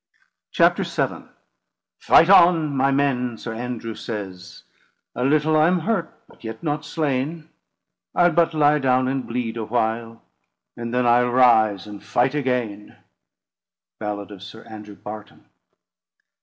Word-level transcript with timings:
CHAPTER 0.49 0.81
VII 0.81 1.29
"Fight 1.99 2.27
on, 2.27 2.75
my 2.75 2.89
men, 2.89 3.37
Sir 3.37 3.53
Andrew 3.53 3.93
sayes, 3.93 4.63
A 5.13 5.23
little 5.23 5.55
I 5.55 5.67
am 5.67 5.81
hurt, 5.81 6.23
but 6.27 6.43
yett 6.43 6.63
not 6.63 6.83
slaine; 6.83 7.49
I'le 8.15 8.31
but 8.31 8.55
lye 8.55 8.79
downe 8.79 9.07
and 9.07 9.25
bleede 9.27 9.57
awhile, 9.57 10.23
And 10.75 10.91
then 10.91 11.05
I'le 11.05 11.29
rise 11.29 11.85
and 11.85 12.03
fight 12.03 12.33
againe." 12.33 12.95
BALLAD 13.99 14.31
of 14.31 14.41
Sir 14.41 14.63
Andrew 14.63 14.95
Barton. 14.95 15.45